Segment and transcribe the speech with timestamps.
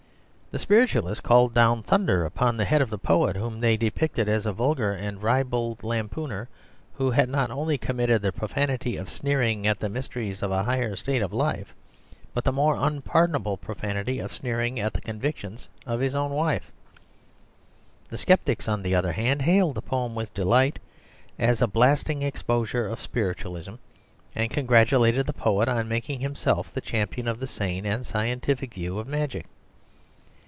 [0.53, 4.45] The spiritualists called down thunder upon the head of the poet, whom they depicted as
[4.45, 6.49] a vulgar and ribald lampooner
[6.95, 10.97] who had not only committed the profanity of sneering at the mysteries of a higher
[10.97, 11.73] state of life,
[12.33, 16.69] but the more unpardonable profanity of sneering at the convictions of his own wife.
[18.09, 20.79] The sceptics, on the other hand, hailed the poem with delight
[21.39, 23.75] as a blasting exposure of spiritualism,
[24.35, 28.99] and congratulated the poet on making himself the champion of the sane and scientific view
[28.99, 29.45] of magic.